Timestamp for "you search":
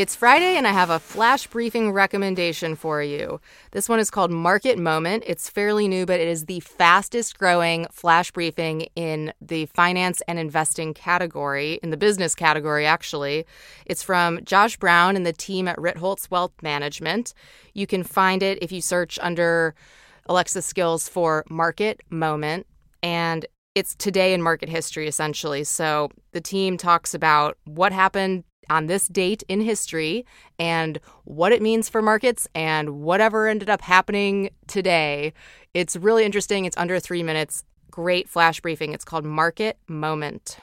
18.72-19.18